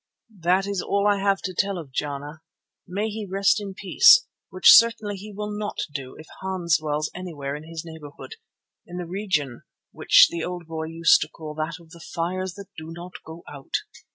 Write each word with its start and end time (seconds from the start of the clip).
That 0.39 0.65
is 0.65 0.81
all 0.81 1.05
I 1.05 1.19
have 1.19 1.41
to 1.43 1.53
tell 1.55 1.77
of 1.77 1.91
Jana. 1.91 2.41
May 2.87 3.09
he 3.09 3.27
rest 3.29 3.61
in 3.61 3.75
peace, 3.75 4.25
which 4.49 4.73
certainly 4.73 5.15
he 5.15 5.31
will 5.31 5.55
not 5.55 5.77
do 5.93 6.15
if 6.17 6.25
Hans 6.41 6.79
dwells 6.79 7.11
anywhere 7.13 7.55
in 7.55 7.65
his 7.69 7.83
neighbourhood, 7.85 8.37
in 8.87 8.97
the 8.97 9.05
region 9.05 9.61
which 9.91 10.29
the 10.31 10.43
old 10.43 10.65
boy 10.65 10.85
used 10.85 11.21
to 11.21 11.29
call 11.29 11.53
that 11.53 11.75
of 11.79 11.91
the 11.91 11.99
"fires 11.99 12.55
that 12.55 12.69
do 12.75 12.87
not 12.91 13.13
go 13.23 13.43
out." 13.47 13.75